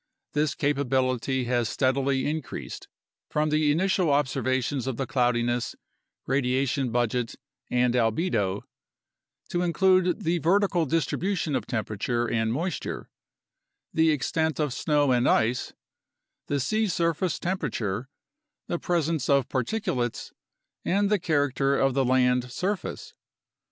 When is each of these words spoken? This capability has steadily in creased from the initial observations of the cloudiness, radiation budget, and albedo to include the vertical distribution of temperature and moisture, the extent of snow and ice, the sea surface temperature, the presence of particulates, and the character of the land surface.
This 0.33 0.55
capability 0.55 1.43
has 1.43 1.69
steadily 1.69 2.25
in 2.27 2.41
creased 2.41 2.87
from 3.29 3.51
the 3.51 3.71
initial 3.71 4.09
observations 4.09 4.87
of 4.87 4.97
the 4.97 5.05
cloudiness, 5.05 5.75
radiation 6.25 6.91
budget, 6.91 7.35
and 7.69 7.93
albedo 7.93 8.63
to 9.49 9.61
include 9.61 10.23
the 10.23 10.39
vertical 10.39 10.87
distribution 10.87 11.55
of 11.55 11.67
temperature 11.67 12.25
and 12.25 12.51
moisture, 12.51 13.11
the 13.93 14.09
extent 14.09 14.59
of 14.59 14.73
snow 14.73 15.11
and 15.11 15.29
ice, 15.29 15.71
the 16.47 16.59
sea 16.59 16.87
surface 16.87 17.37
temperature, 17.37 18.09
the 18.65 18.79
presence 18.79 19.29
of 19.29 19.49
particulates, 19.49 20.31
and 20.83 21.11
the 21.11 21.19
character 21.19 21.77
of 21.77 21.93
the 21.93 22.03
land 22.03 22.51
surface. 22.51 23.13